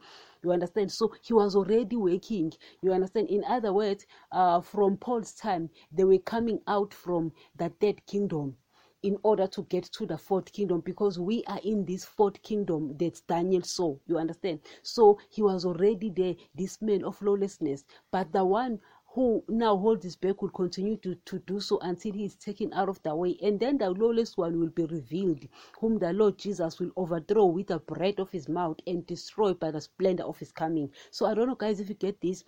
You 0.46 0.52
understand? 0.52 0.92
So 0.92 1.12
he 1.22 1.32
was 1.32 1.56
already 1.56 1.96
working. 1.96 2.52
You 2.80 2.92
understand? 2.92 3.30
In 3.30 3.42
other 3.48 3.72
words, 3.72 4.06
uh, 4.30 4.60
from 4.60 4.96
Paul's 4.96 5.32
time, 5.32 5.70
they 5.90 6.04
were 6.04 6.18
coming 6.18 6.60
out 6.68 6.94
from 6.94 7.32
the 7.56 7.68
third 7.80 8.06
kingdom 8.06 8.56
in 9.02 9.16
order 9.24 9.48
to 9.48 9.64
get 9.64 9.82
to 9.86 10.06
the 10.06 10.16
fourth 10.16 10.52
kingdom 10.52 10.82
because 10.82 11.18
we 11.18 11.42
are 11.48 11.58
in 11.64 11.84
this 11.84 12.04
fourth 12.04 12.40
kingdom 12.42 12.96
that 12.98 13.20
Daniel 13.26 13.62
saw. 13.62 13.96
You 14.06 14.18
understand? 14.18 14.60
So 14.82 15.18
he 15.30 15.42
was 15.42 15.64
already 15.64 16.10
there, 16.10 16.36
this 16.54 16.80
man 16.80 17.02
of 17.02 17.20
lawlessness. 17.20 17.84
But 18.12 18.30
the 18.30 18.44
one 18.44 18.78
who 19.16 19.42
now 19.49 19.75
holds 19.75 20.04
his 20.04 20.14
back 20.14 20.42
will 20.42 20.50
continue 20.50 20.94
to, 20.99 21.14
to 21.25 21.38
do 21.46 21.58
so 21.58 21.78
until 21.78 22.12
he 22.12 22.26
is 22.26 22.35
taken 22.35 22.70
out 22.75 22.90
of 22.90 23.02
the 23.02 23.16
way. 23.16 23.35
And 23.42 23.58
then 23.58 23.78
the 23.78 23.88
lawless 23.88 24.37
one 24.37 24.61
will 24.61 24.68
be 24.68 24.85
revealed, 24.85 25.49
whom 25.80 25.99
the 25.99 26.12
Lord 26.12 26.37
Jesus 26.37 26.78
will 26.78 26.90
overthrow 26.96 27.46
with 27.46 27.68
the 27.68 27.78
breath 27.78 28.18
of 28.18 28.30
his 28.30 28.46
mouth 28.46 28.76
and 28.87 29.06
destroy 29.06 29.54
by 29.54 29.70
the 29.70 29.80
splendor 29.80 30.25
of 30.25 30.38
his 30.38 30.52
coming. 30.52 30.90
So 31.11 31.25
I 31.25 31.32
don't 31.32 31.49
know, 31.49 31.54
guys, 31.54 31.80
if 31.80 31.88
you 31.88 31.94
get 31.94 32.20
this. 32.20 32.44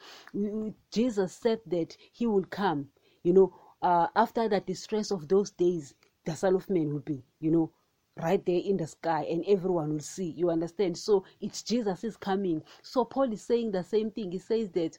Jesus 0.90 1.32
said 1.32 1.60
that 1.68 1.96
he 2.12 2.26
will 2.26 2.44
come, 2.44 2.88
you 3.22 3.32
know, 3.32 3.54
uh, 3.80 4.08
after 4.14 4.46
the 4.46 4.60
distress 4.60 5.10
of 5.10 5.26
those 5.26 5.50
days, 5.52 5.94
the 6.26 6.36
Son 6.36 6.54
of 6.54 6.68
Man 6.68 6.92
will 6.92 7.00
be, 7.00 7.24
you 7.40 7.50
know, 7.50 7.72
right 8.20 8.44
there 8.44 8.60
in 8.62 8.76
the 8.76 8.86
sky 8.86 9.26
and 9.30 9.42
everyone 9.48 9.92
will 9.92 10.00
see 10.00 10.34
you 10.36 10.50
understand 10.50 10.98
so 10.98 11.24
it's 11.40 11.62
jesus 11.62 12.02
is 12.02 12.16
coming 12.16 12.60
so 12.82 13.04
paul 13.04 13.32
is 13.32 13.40
saying 13.42 13.70
the 13.70 13.84
same 13.84 14.10
thing 14.10 14.32
he 14.32 14.38
says 14.38 14.68
that 14.70 14.98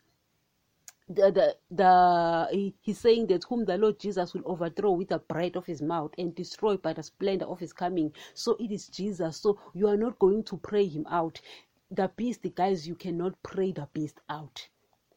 the, 1.09 1.55
the, 1.71 2.47
he, 2.51 2.75
he's 2.81 2.99
saying 2.99 3.27
that 3.27 3.43
whom 3.45 3.65
the 3.65 3.77
Lord 3.77 3.99
Jesus 3.99 4.33
will 4.33 4.43
overthrow 4.45 4.91
with 4.91 5.09
the 5.09 5.19
breath 5.19 5.55
of 5.55 5.65
his 5.65 5.81
mouth 5.81 6.11
and 6.17 6.35
destroy 6.35 6.77
by 6.77 6.93
the 6.93 7.03
splendor 7.03 7.45
of 7.45 7.59
his 7.59 7.73
coming. 7.73 8.13
So 8.35 8.55
it 8.59 8.71
is 8.71 8.87
Jesus. 8.87 9.37
So 9.37 9.59
you 9.73 9.87
are 9.87 9.97
not 9.97 10.19
going 10.19 10.43
to 10.45 10.57
pray 10.57 10.85
him 10.85 11.07
out. 11.09 11.41
The 11.91 12.11
beast, 12.15 12.45
guys, 12.55 12.87
you 12.87 12.95
cannot 12.95 13.41
pray 13.41 13.71
the 13.71 13.87
beast 13.93 14.19
out. 14.29 14.67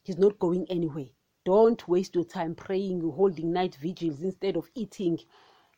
He's 0.03 0.17
not 0.17 0.39
going 0.39 0.65
anywhere. 0.69 1.07
Don't 1.45 1.87
waste 1.87 2.15
your 2.15 2.23
time 2.23 2.55
praying, 2.55 3.01
holding 3.01 3.53
night 3.53 3.75
vigils 3.75 4.21
instead 4.23 4.57
of 4.57 4.69
eating 4.73 5.19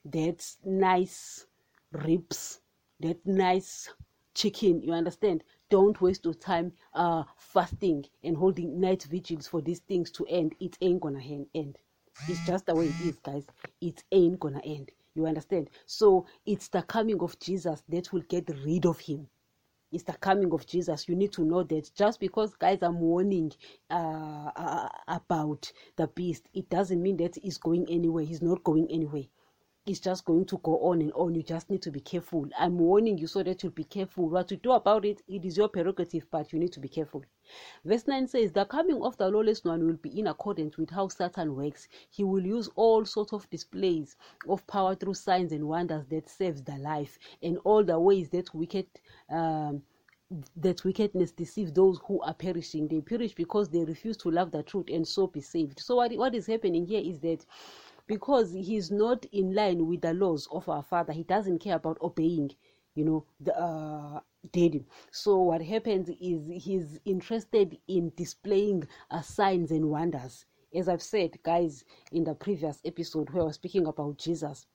that 0.05 0.45
nice 0.63 1.45
ribs, 1.91 2.62
that 3.01 3.17
nice 3.25 3.89
chicken. 4.34 4.81
You 4.81 4.93
understand? 4.93 5.43
Don't 5.75 6.00
waste 6.00 6.24
your 6.24 6.34
time 6.34 6.72
uh, 6.94 7.22
fasting 7.36 8.05
and 8.24 8.38
holding 8.38 8.79
night 8.79 9.03
vigils 9.03 9.46
for 9.46 9.60
these 9.60 9.79
things 9.79 10.10
to 10.10 10.25
end. 10.29 10.55
It 10.62 10.77
ain't 10.79 11.01
gonna 11.01 11.22
end. 11.53 11.77
It's 12.29 12.39
just 12.48 12.65
the 12.65 12.74
way 12.74 12.86
it 12.86 13.01
is, 13.01 13.17
guys. 13.20 13.46
It 13.82 14.01
ain't 14.10 14.39
gonna 14.39 14.62
end. 14.63 14.91
You 15.15 15.25
understand? 15.25 15.70
So 15.86 16.27
it's 16.46 16.70
the 16.70 16.82
coming 16.82 17.20
of 17.20 17.38
Jesus 17.39 17.84
that 17.89 18.13
will 18.13 18.22
get 18.22 18.50
rid 18.63 18.86
of 18.86 19.00
him. 19.01 19.27
It's 19.91 20.05
the 20.05 20.13
coming 20.13 20.53
of 20.53 20.65
Jesus. 20.65 21.10
You 21.10 21.15
need 21.17 21.34
to 21.34 21.44
know 21.44 21.63
that 21.63 21.91
just 21.94 22.22
because, 22.22 22.55
guys, 22.55 22.82
I'm 22.82 23.01
warning 23.01 23.51
uh, 23.89 24.51
uh, 24.55 24.88
about 25.10 25.70
the 25.98 26.08
beast, 26.08 26.48
it 26.53 26.70
doesn't 26.70 27.03
mean 27.03 27.17
that 27.17 27.36
he's 27.36 27.58
going 27.58 27.86
anywhere. 27.89 28.24
He's 28.24 28.41
not 28.41 28.63
going 28.63 28.88
anywhere 28.89 29.25
it's 29.86 30.00
just 30.00 30.25
going 30.25 30.46
to 30.46 30.58
go 30.63 30.80
on 30.80 31.01
and 31.01 31.12
on. 31.13 31.36
You 31.36 31.44
just 31.44 31.70
need 31.70 31.82
to 31.84 31.92
be 31.92 32.00
careful. 32.00 32.48
I'm 32.58 32.77
warning 32.77 33.18
you 33.18 33.27
so 33.27 33.44
that 33.44 33.62
you'll 33.62 33.72
be 33.72 33.84
careful. 33.84 34.30
What 34.30 34.48
to 34.48 34.56
do 34.58 34.72
about 34.72 35.06
it, 35.06 35.22
it 35.27 35.46
is 35.46 35.58
your 35.58 35.70
prerogative, 35.70 36.25
but 36.32 36.51
you 36.51 36.60
need 36.60 36.74
to 36.74 36.80
be 36.80 36.88
careful. 36.88 37.24
Verse 37.84 38.08
9 38.08 38.27
says, 38.27 38.51
The 38.51 38.65
coming 38.65 39.01
of 39.04 39.15
the 39.18 39.30
lawless 39.30 39.63
one 39.63 39.86
will 39.86 39.98
be 39.98 40.20
in 40.20 40.27
accordance 40.27 40.77
with 40.77 40.89
how 40.89 41.08
Satan 41.10 41.56
works. 41.56 41.88
He 42.10 42.24
will 42.24 42.44
use 42.46 42.70
all 42.75 43.06
sorts 43.06 43.34
of 43.34 43.48
displays 43.51 44.15
of 44.50 44.65
power 44.65 44.96
through 44.96 45.13
signs 45.13 45.51
and 45.51 45.68
wonders 45.68 46.08
that 46.08 46.30
saves 46.30 46.63
the 46.63 46.77
life, 46.77 47.20
and 47.44 47.60
all 47.63 47.84
the 47.84 48.00
ways 48.00 48.30
that 48.30 48.54
wicked 48.56 48.88
um, 49.30 49.84
that 50.58 50.84
wickedness 50.84 51.32
deceives 51.32 51.72
those 51.72 52.00
who 52.08 52.20
are 52.22 52.34
perishing. 52.34 52.88
They 52.88 53.01
perish 53.01 53.36
because 53.36 53.70
they 53.70 53.86
refuse 53.86 54.18
to 54.18 54.32
love 54.32 54.51
the 54.51 54.63
truth 54.63 54.88
and 54.92 55.08
so 55.08 55.27
be 55.27 55.42
saved. 55.42 55.80
So 55.80 55.98
what, 55.98 56.12
what 56.13 56.34
is 56.34 56.48
happening 56.48 56.88
here 56.88 57.01
is 57.04 57.20
that 57.20 57.46
because 58.07 58.51
he's 58.53 58.91
not 58.91 59.25
in 59.25 59.53
line 59.53 59.88
with 59.88 60.01
the 60.01 60.13
laws 60.13 60.47
of 60.51 60.67
our 60.69 60.83
father. 60.83 61.13
He 61.13 61.24
doesn't 61.24 61.59
care 61.59 61.75
about 61.75 61.97
obeying 62.01 62.51
you 62.95 63.03
know 63.05 63.25
the 63.39 63.57
uh 63.59 64.19
daddy. 64.51 64.85
So 65.12 65.39
what 65.41 65.62
happens 65.62 66.09
is 66.09 66.63
he's 66.63 67.00
interested 67.05 67.77
in 67.88 68.12
displaying 68.15 68.88
uh, 69.12 69.21
signs 69.21 69.71
and 69.71 69.89
wonders. 69.89 70.45
As 70.74 70.89
i've 70.89 71.01
said 71.01 71.41
guys 71.43 71.83
in 72.12 72.25
the 72.25 72.35
previous 72.35 72.81
episode 72.83 73.29
where 73.29 73.43
i 73.43 73.45
was 73.45 73.55
speaking 73.55 73.85
about 73.88 74.17
jesus 74.17 74.65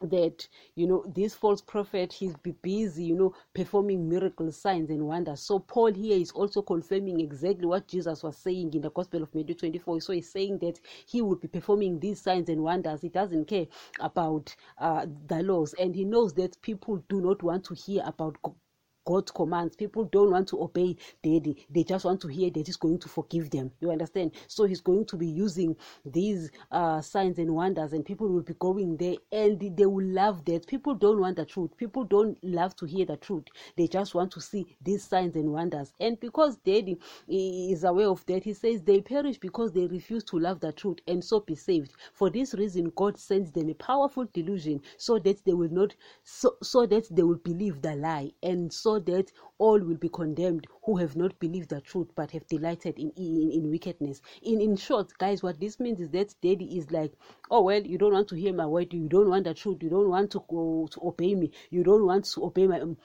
that 0.00 0.46
you 0.74 0.86
know 0.86 1.04
this 1.14 1.34
false 1.34 1.60
prophet 1.60 2.12
he's 2.12 2.34
busy 2.62 3.04
you 3.04 3.14
know 3.14 3.34
performing 3.54 4.08
miracles 4.08 4.56
signs 4.56 4.90
and 4.90 5.06
wonders. 5.06 5.40
So 5.40 5.58
paul 5.58 5.92
here 5.92 6.18
is 6.18 6.30
also 6.32 6.62
confirming 6.62 7.20
exactly 7.20 7.66
what 7.66 7.88
jesus 7.88 8.22
was 8.22 8.36
saying 8.36 8.74
in 8.74 8.82
the 8.82 8.90
gospel 8.90 9.22
of 9.22 9.34
matthew 9.34 9.54
24 9.54 10.00
so 10.00 10.12
he's 10.12 10.30
saying 10.30 10.58
that 10.58 10.80
he 11.06 11.22
will 11.22 11.36
be 11.36 11.48
performing 11.48 12.00
these 12.00 12.20
signs 12.20 12.48
and 12.48 12.62
wonders. 12.62 13.02
He 13.02 13.08
doesn't 13.08 13.46
care 13.46 13.66
about 14.00 14.54
uh, 14.78 15.06
the 15.26 15.42
laws. 15.42 15.74
And 15.74 15.94
he 15.94 16.04
knows 16.04 16.34
that 16.34 16.60
people 16.62 17.02
do 17.08 17.20
not 17.20 17.42
want 17.42 17.64
to 17.66 17.74
hear 17.74 18.02
about 18.04 18.36
God's 19.04 19.30
commands. 19.30 19.76
People 19.76 20.04
don't 20.04 20.30
want 20.30 20.48
to 20.48 20.62
obey 20.62 20.96
daddy. 21.22 21.66
They 21.70 21.84
just 21.84 22.04
want 22.04 22.20
to 22.22 22.28
hear 22.28 22.50
that 22.50 22.66
he's 22.66 22.76
going 22.76 22.98
to 23.00 23.08
forgive 23.08 23.50
them. 23.50 23.72
You 23.80 23.90
understand? 23.90 24.32
So 24.48 24.64
he's 24.64 24.80
going 24.80 25.06
to 25.06 25.16
be 25.16 25.26
using 25.26 25.76
these 26.04 26.50
uh, 26.70 27.00
signs 27.00 27.38
and 27.38 27.54
wonders, 27.54 27.92
and 27.92 28.04
people 28.04 28.28
will 28.28 28.42
be 28.42 28.54
going 28.54 28.96
there 28.96 29.16
and 29.32 29.60
they 29.76 29.86
will 29.86 30.06
love 30.06 30.44
that. 30.46 30.66
People 30.66 30.94
don't 30.94 31.20
want 31.20 31.36
the 31.36 31.44
truth. 31.44 31.76
People 31.76 32.04
don't 32.04 32.42
love 32.42 32.74
to 32.76 32.86
hear 32.86 33.06
the 33.06 33.16
truth. 33.16 33.44
They 33.76 33.86
just 33.86 34.14
want 34.14 34.30
to 34.32 34.40
see 34.40 34.76
these 34.82 35.04
signs 35.04 35.36
and 35.36 35.52
wonders. 35.52 35.92
And 36.00 36.18
because 36.20 36.56
daddy 36.58 36.98
is 37.28 37.84
aware 37.84 38.08
of 38.08 38.24
that, 38.26 38.44
he 38.44 38.52
says 38.54 38.82
they 38.82 39.00
perish 39.00 39.38
because 39.38 39.72
they 39.72 39.86
refuse 39.86 40.24
to 40.24 40.38
love 40.38 40.60
the 40.60 40.72
truth 40.72 40.98
and 41.06 41.22
so 41.24 41.40
be 41.40 41.54
saved. 41.54 41.92
For 42.12 42.30
this 42.30 42.54
reason, 42.54 42.92
God 42.94 43.18
sends 43.18 43.52
them 43.52 43.68
a 43.68 43.74
powerful 43.74 44.26
delusion 44.32 44.80
so 44.96 45.18
that 45.20 45.44
they 45.44 45.52
will 45.54 45.70
not 45.70 45.94
so, 46.22 46.56
so 46.62 46.86
that 46.86 47.06
they 47.14 47.22
will 47.22 47.36
believe 47.36 47.82
the 47.82 47.94
lie 47.96 48.32
and 48.42 48.72
so 48.72 48.93
that 49.00 49.32
all 49.58 49.78
will 49.78 49.96
be 49.96 50.08
condemned 50.08 50.66
who 50.84 50.96
have 50.96 51.16
not 51.16 51.38
believed 51.38 51.70
the 51.70 51.80
truth 51.80 52.08
but 52.14 52.30
have 52.30 52.46
delighted 52.48 52.98
in, 52.98 53.10
in, 53.16 53.50
in 53.52 53.70
wickedness. 53.70 54.20
In 54.42 54.60
in 54.60 54.76
short, 54.76 55.16
guys, 55.18 55.42
what 55.42 55.60
this 55.60 55.80
means 55.80 56.00
is 56.00 56.10
that 56.10 56.34
daddy 56.42 56.78
is 56.78 56.90
like, 56.90 57.12
oh 57.50 57.62
well, 57.62 57.82
you 57.82 57.98
don't 57.98 58.12
want 58.12 58.28
to 58.28 58.36
hear 58.36 58.52
my 58.52 58.66
word, 58.66 58.92
you 58.92 59.08
don't 59.08 59.28
want 59.28 59.44
the 59.44 59.54
truth, 59.54 59.82
you 59.82 59.90
don't 59.90 60.08
want 60.08 60.30
to 60.32 60.44
go 60.48 60.88
to 60.90 61.00
obey 61.06 61.34
me, 61.34 61.50
you 61.70 61.82
don't 61.84 62.06
want 62.06 62.24
to 62.26 62.44
obey 62.44 62.66
my 62.66 62.80
um, 62.80 62.96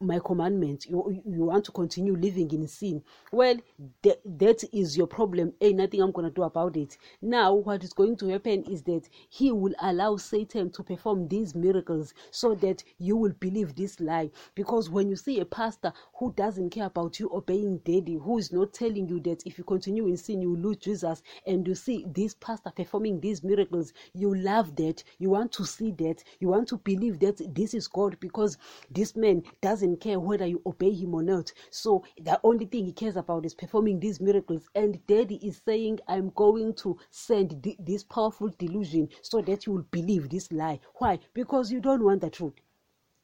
my 0.00 0.20
commandments 0.24 0.86
you, 0.86 1.22
you 1.26 1.44
want 1.44 1.64
to 1.64 1.72
continue 1.72 2.14
living 2.16 2.50
in 2.52 2.66
sin. 2.68 3.02
Well 3.32 3.56
th- 4.02 4.20
that 4.24 4.62
is 4.72 4.96
your 4.96 5.06
problem. 5.06 5.52
Ain't 5.60 5.76
nothing 5.76 6.00
i'm 6.00 6.12
going 6.12 6.28
to 6.28 6.34
do 6.34 6.42
about 6.42 6.76
it. 6.76 6.96
Now 7.20 7.54
what 7.54 7.82
is 7.82 7.92
going 7.92 8.16
to 8.18 8.28
happen 8.28 8.62
is 8.64 8.82
that 8.84 9.08
he 9.28 9.50
will 9.50 9.74
allow 9.80 10.16
satan 10.16 10.70
to 10.70 10.82
perform 10.82 11.26
these 11.28 11.54
miracles 11.54 12.14
so 12.30 12.54
that 12.56 12.84
you 12.98 13.16
will 13.16 13.32
believe 13.40 13.74
this 13.74 13.98
lie. 14.00 14.30
Because 14.54 14.88
when 14.88 15.08
you 15.08 15.16
see 15.16 15.40
a 15.40 15.44
pastor 15.44 15.92
who 16.18 16.32
doesn't 16.34 16.70
care 16.70 16.86
about 16.86 17.18
you 17.18 17.30
obeying 17.32 17.78
daddy 17.78 18.14
who 18.22 18.38
is 18.38 18.52
not 18.52 18.72
telling 18.72 19.08
you 19.08 19.20
that 19.20 19.42
if 19.46 19.58
you 19.58 19.64
continue 19.64 20.06
in 20.06 20.16
sin 20.16 20.40
you 20.42 20.56
lose 20.56 20.76
jesus 20.76 21.22
and 21.46 21.66
you 21.66 21.74
see 21.74 22.04
this 22.14 22.34
pastor 22.34 22.70
performing 22.74 23.20
these 23.20 23.42
miracles 23.42 23.92
you 24.14 24.34
love 24.34 24.76
that. 24.76 25.02
You 25.18 25.30
want 25.30 25.52
to 25.52 25.64
see 25.64 25.90
that. 25.92 26.22
You 26.40 26.48
want 26.48 26.68
to 26.68 26.76
believe 26.78 27.18
that 27.20 27.54
this 27.54 27.74
is 27.74 27.88
god 27.88 28.18
because 28.20 28.58
this 28.90 29.16
man 29.16 29.42
doesn't 29.60 29.87
doesn't 29.88 30.00
care 30.02 30.20
whether 30.20 30.46
you 30.46 30.60
obey 30.66 30.92
him 30.92 31.14
or 31.14 31.22
not. 31.22 31.50
So 31.70 32.04
the 32.20 32.38
only 32.44 32.66
thing 32.66 32.84
he 32.84 32.92
cares 32.92 33.16
about 33.16 33.46
is 33.46 33.54
performing 33.54 34.00
these 34.00 34.20
miracles. 34.20 34.68
And 34.74 35.04
daddy 35.06 35.36
is 35.36 35.62
saying, 35.64 36.00
I'm 36.06 36.30
going 36.30 36.74
to 36.74 36.98
send 37.10 37.74
this 37.78 38.04
powerful 38.04 38.50
delusion 38.58 39.08
so 39.22 39.40
that 39.42 39.66
you 39.66 39.72
will 39.72 39.86
believe 39.90 40.28
this 40.28 40.52
lie. 40.52 40.80
Why? 40.96 41.20
Because 41.32 41.72
you 41.72 41.80
don't 41.80 42.04
want 42.04 42.20
the 42.20 42.30
truth. 42.30 42.54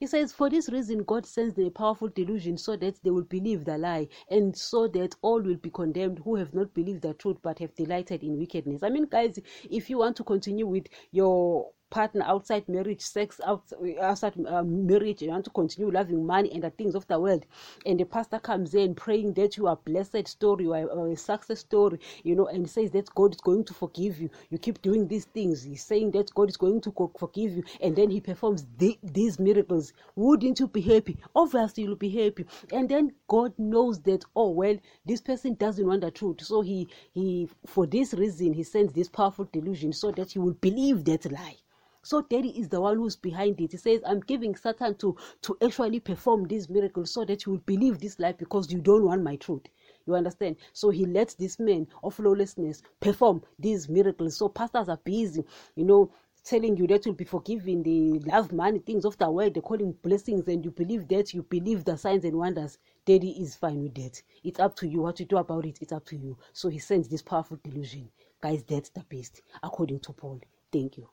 He 0.00 0.06
says, 0.06 0.32
For 0.32 0.50
this 0.50 0.68
reason, 0.70 1.04
God 1.04 1.24
sends 1.24 1.54
the 1.54 1.70
powerful 1.70 2.08
delusion 2.08 2.58
so 2.58 2.76
that 2.76 3.02
they 3.02 3.10
will 3.10 3.22
believe 3.22 3.64
the 3.64 3.78
lie, 3.78 4.08
and 4.28 4.56
so 4.56 4.88
that 4.88 5.14
all 5.22 5.40
will 5.40 5.56
be 5.56 5.70
condemned 5.70 6.18
who 6.24 6.34
have 6.34 6.52
not 6.52 6.74
believed 6.74 7.02
the 7.02 7.14
truth 7.14 7.36
but 7.42 7.58
have 7.60 7.74
delighted 7.74 8.22
in 8.22 8.36
wickedness. 8.36 8.82
I 8.82 8.88
mean, 8.88 9.06
guys, 9.06 9.38
if 9.70 9.88
you 9.88 9.98
want 9.98 10.16
to 10.16 10.24
continue 10.24 10.66
with 10.66 10.88
your 11.12 11.70
partner 11.94 12.24
outside 12.26 12.68
marriage, 12.68 13.00
sex 13.00 13.40
outside 13.46 14.34
um, 14.48 14.84
marriage, 14.84 15.22
you 15.22 15.28
want 15.28 15.44
to 15.44 15.50
continue 15.50 15.92
loving 15.92 16.26
money 16.26 16.50
and 16.52 16.64
the 16.64 16.70
things 16.70 16.96
of 16.96 17.06
the 17.06 17.20
world, 17.20 17.46
and 17.86 18.00
the 18.00 18.04
pastor 18.04 18.40
comes 18.40 18.74
in 18.74 18.96
praying 18.96 19.32
that 19.34 19.56
you 19.56 19.68
are 19.68 19.76
blessed 19.76 20.26
story 20.26 20.66
or 20.66 21.06
a 21.06 21.16
success 21.16 21.60
story, 21.60 22.00
you 22.24 22.34
know, 22.34 22.48
and 22.48 22.68
says 22.68 22.90
that 22.90 23.14
God 23.14 23.32
is 23.34 23.40
going 23.40 23.62
to 23.66 23.74
forgive 23.74 24.20
you. 24.20 24.28
You 24.50 24.58
keep 24.58 24.82
doing 24.82 25.06
these 25.06 25.26
things. 25.26 25.62
He's 25.62 25.84
saying 25.84 26.10
that 26.12 26.34
God 26.34 26.48
is 26.48 26.56
going 26.56 26.80
to 26.80 26.92
forgive 27.16 27.52
you, 27.52 27.62
and 27.80 27.94
then 27.94 28.10
He 28.10 28.20
performs 28.20 28.66
the, 28.76 28.98
these 29.04 29.38
miracles. 29.38 29.92
Wouldn't 30.16 30.58
you 30.58 30.66
be 30.66 30.80
happy? 30.80 31.16
Obviously, 31.36 31.84
you'll 31.84 31.94
be 31.94 32.10
happy. 32.10 32.44
And 32.72 32.88
then 32.88 33.12
God 33.28 33.52
knows 33.56 34.00
that 34.00 34.24
oh 34.34 34.50
well, 34.50 34.76
this 35.06 35.20
person 35.20 35.54
doesn't 35.54 35.86
want 35.86 36.00
the 36.00 36.10
truth, 36.10 36.40
so 36.42 36.60
He 36.60 36.88
He 37.12 37.48
for 37.66 37.86
this 37.86 38.14
reason 38.14 38.52
He 38.52 38.64
sends 38.64 38.92
this 38.92 39.08
powerful 39.08 39.48
delusion 39.52 39.92
so 39.92 40.10
that 40.10 40.34
you 40.34 40.42
will 40.42 40.54
believe 40.54 41.04
that 41.04 41.30
lie. 41.30 41.58
So 42.04 42.20
Daddy 42.20 42.50
is 42.50 42.68
the 42.68 42.80
one 42.82 42.98
who's 42.98 43.16
behind 43.16 43.60
it. 43.60 43.72
He 43.72 43.78
says, 43.78 44.02
I'm 44.06 44.20
giving 44.20 44.54
Satan 44.54 44.94
to, 44.96 45.16
to 45.42 45.56
actually 45.64 46.00
perform 46.00 46.46
these 46.46 46.68
miracles 46.68 47.10
so 47.10 47.24
that 47.24 47.46
you 47.46 47.52
will 47.52 47.60
believe 47.60 47.98
this 47.98 48.18
life 48.18 48.36
because 48.36 48.70
you 48.70 48.80
don't 48.80 49.06
want 49.06 49.22
my 49.22 49.36
truth. 49.36 49.62
You 50.06 50.14
understand? 50.14 50.56
So 50.74 50.90
he 50.90 51.06
lets 51.06 51.34
this 51.34 51.58
man 51.58 51.86
of 52.02 52.18
lawlessness 52.18 52.82
perform 53.00 53.42
these 53.58 53.88
miracles. 53.88 54.36
So 54.36 54.50
pastors 54.50 54.90
are 54.90 55.00
busy, 55.02 55.44
you 55.76 55.84
know, 55.84 56.12
telling 56.44 56.76
you 56.76 56.86
that 56.88 57.06
you'll 57.06 57.14
be 57.14 57.24
forgiven, 57.24 57.82
they 57.82 58.18
love 58.30 58.52
money, 58.52 58.78
things 58.80 59.06
of 59.06 59.16
the 59.16 59.30
world, 59.30 59.54
they 59.54 59.62
call 59.62 59.80
him 59.80 59.92
blessings, 60.02 60.46
and 60.46 60.62
you 60.62 60.70
believe 60.70 61.08
that, 61.08 61.32
you 61.32 61.42
believe 61.42 61.86
the 61.86 61.96
signs 61.96 62.24
and 62.24 62.36
wonders. 62.36 62.76
Daddy 63.06 63.30
is 63.42 63.54
fine 63.54 63.82
with 63.82 63.94
that. 63.94 64.22
It's 64.42 64.60
up 64.60 64.76
to 64.76 64.86
you. 64.86 65.00
What 65.00 65.20
you 65.20 65.26
do 65.26 65.38
about 65.38 65.64
it, 65.64 65.78
it's 65.80 65.92
up 65.92 66.04
to 66.06 66.16
you. 66.16 66.36
So 66.52 66.68
he 66.68 66.78
sends 66.78 67.08
this 67.08 67.22
powerful 67.22 67.58
delusion. 67.64 68.10
Guys, 68.42 68.62
that's 68.62 68.90
the 68.90 69.04
best, 69.08 69.40
according 69.62 70.00
to 70.00 70.12
Paul. 70.12 70.40
Thank 70.70 70.98
you. 70.98 71.08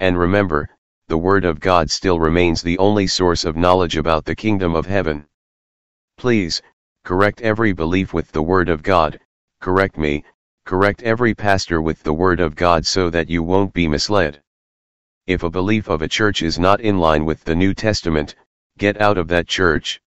And 0.00 0.18
remember, 0.18 0.68
the 1.08 1.18
Word 1.18 1.44
of 1.44 1.60
God 1.60 1.90
still 1.90 2.18
remains 2.18 2.62
the 2.62 2.78
only 2.78 3.06
source 3.06 3.44
of 3.44 3.54
knowledge 3.54 3.98
about 3.98 4.24
the 4.24 4.34
kingdom 4.34 4.74
of 4.74 4.86
heaven. 4.86 5.26
Please, 6.16 6.62
correct 7.04 7.42
every 7.42 7.72
belief 7.72 8.14
with 8.14 8.32
the 8.32 8.42
Word 8.42 8.70
of 8.70 8.82
God, 8.82 9.20
correct 9.60 9.98
me, 9.98 10.24
correct 10.64 11.02
every 11.02 11.34
pastor 11.34 11.82
with 11.82 12.02
the 12.02 12.14
Word 12.14 12.40
of 12.40 12.56
God 12.56 12.86
so 12.86 13.10
that 13.10 13.28
you 13.28 13.42
won't 13.42 13.74
be 13.74 13.86
misled. 13.86 14.42
If 15.26 15.42
a 15.42 15.50
belief 15.50 15.88
of 15.88 16.00
a 16.00 16.08
church 16.08 16.40
is 16.42 16.58
not 16.58 16.80
in 16.80 16.98
line 16.98 17.26
with 17.26 17.44
the 17.44 17.54
New 17.54 17.74
Testament, 17.74 18.34
get 18.78 18.98
out 19.02 19.18
of 19.18 19.28
that 19.28 19.48
church. 19.48 20.00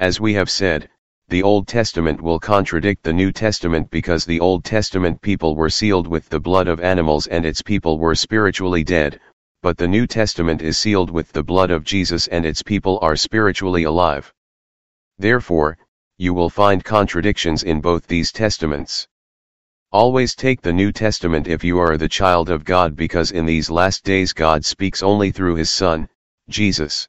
As 0.00 0.20
we 0.20 0.34
have 0.34 0.50
said, 0.50 0.90
the 1.28 1.42
Old 1.42 1.66
Testament 1.66 2.20
will 2.20 2.38
contradict 2.38 3.02
the 3.02 3.12
New 3.12 3.32
Testament 3.32 3.90
because 3.90 4.26
the 4.26 4.40
Old 4.40 4.62
Testament 4.62 5.20
people 5.22 5.56
were 5.56 5.70
sealed 5.70 6.06
with 6.06 6.28
the 6.28 6.38
blood 6.38 6.68
of 6.68 6.80
animals 6.80 7.26
and 7.28 7.46
its 7.46 7.62
people 7.62 7.98
were 7.98 8.14
spiritually 8.14 8.84
dead, 8.84 9.18
but 9.62 9.78
the 9.78 9.88
New 9.88 10.06
Testament 10.06 10.60
is 10.60 10.76
sealed 10.76 11.10
with 11.10 11.32
the 11.32 11.42
blood 11.42 11.70
of 11.70 11.82
Jesus 11.82 12.26
and 12.26 12.44
its 12.44 12.62
people 12.62 12.98
are 13.00 13.16
spiritually 13.16 13.84
alive. 13.84 14.30
Therefore, 15.18 15.78
you 16.18 16.34
will 16.34 16.50
find 16.50 16.84
contradictions 16.84 17.62
in 17.62 17.80
both 17.80 18.06
these 18.06 18.30
testaments. 18.30 19.08
Always 19.90 20.34
take 20.34 20.60
the 20.60 20.72
New 20.72 20.92
Testament 20.92 21.48
if 21.48 21.64
you 21.64 21.78
are 21.78 21.96
the 21.96 22.08
child 22.08 22.50
of 22.50 22.64
God 22.64 22.94
because 22.94 23.30
in 23.30 23.46
these 23.46 23.70
last 23.70 24.04
days 24.04 24.34
God 24.34 24.64
speaks 24.64 25.02
only 25.02 25.30
through 25.30 25.54
his 25.54 25.70
Son, 25.70 26.08
Jesus. 26.50 27.08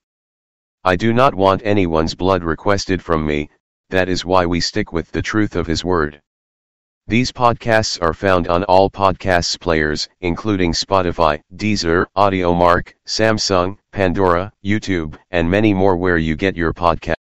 I 0.86 0.95
do 0.95 1.12
not 1.12 1.36
want 1.36 1.62
anyone's 1.65 2.15
blood 2.15 2.43
requested 2.43 3.04
from 3.04 3.25
me, 3.25 3.49
that 3.95 4.10
is 4.10 4.25
why 4.25 4.45
we 4.45 4.60
stick 4.60 4.91
with 4.91 5.10
the 5.12 5.21
truth 5.21 5.55
of 5.55 5.67
His 5.67 5.86
Word. 5.86 6.21
These 7.08 7.31
podcasts 7.31 8.01
are 8.01 8.13
found 8.13 8.49
on 8.49 8.65
all 8.65 8.89
podcasts 8.89 9.58
players, 9.58 10.10
including 10.19 10.73
Spotify, 10.73 11.39
Deezer, 11.55 12.05
Audiomack, 12.17 12.93
Samsung, 13.08 13.77
Pandora, 13.93 14.51
YouTube, 14.65 15.15
and 15.31 15.49
many 15.49 15.73
more 15.73 15.95
where 15.95 16.17
you 16.17 16.36
get 16.36 16.58
your 16.58 16.73
podcast. 16.73 17.15